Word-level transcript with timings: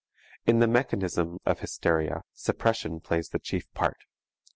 In 0.47 0.57
the 0.57 0.67
mechanism 0.67 1.37
of 1.45 1.59
hysteria 1.59 2.23
suppression 2.33 3.01
plays 3.01 3.29
the 3.29 3.37
chief 3.37 3.71
part. 3.75 4.05